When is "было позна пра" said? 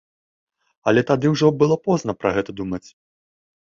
1.61-2.29